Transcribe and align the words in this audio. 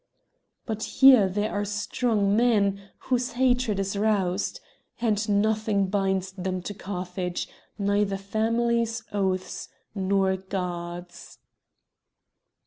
"But 0.65 0.81
here 0.81 1.29
there 1.29 1.51
are 1.51 1.63
strong 1.63 2.35
men 2.35 2.89
whose 3.01 3.33
hatred 3.33 3.77
is 3.79 3.95
roused! 3.95 4.59
and 4.99 5.29
nothing 5.29 5.89
binds 5.89 6.31
them 6.31 6.63
to 6.63 6.73
Carthage, 6.73 7.47
neither 7.77 8.17
families, 8.17 9.03
oaths 9.11 9.69
nor 9.93 10.37
gods!" 10.37 11.37